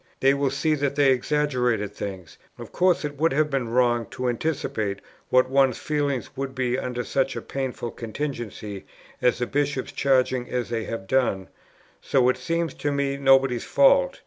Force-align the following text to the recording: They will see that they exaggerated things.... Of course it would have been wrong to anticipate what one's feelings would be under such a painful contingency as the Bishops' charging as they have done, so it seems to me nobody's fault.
They 0.19 0.33
will 0.33 0.49
see 0.49 0.73
that 0.73 0.95
they 0.95 1.11
exaggerated 1.11 1.93
things.... 1.93 2.39
Of 2.57 2.71
course 2.71 3.05
it 3.05 3.17
would 3.17 3.33
have 3.33 3.51
been 3.51 3.69
wrong 3.69 4.07
to 4.09 4.29
anticipate 4.29 4.97
what 5.29 5.47
one's 5.47 5.77
feelings 5.77 6.35
would 6.35 6.55
be 6.55 6.75
under 6.75 7.03
such 7.03 7.35
a 7.35 7.39
painful 7.43 7.91
contingency 7.91 8.85
as 9.21 9.37
the 9.37 9.45
Bishops' 9.45 9.91
charging 9.91 10.49
as 10.49 10.69
they 10.69 10.85
have 10.85 11.05
done, 11.05 11.49
so 12.01 12.29
it 12.29 12.37
seems 12.37 12.73
to 12.73 12.91
me 12.91 13.15
nobody's 13.15 13.63
fault. 13.63 14.19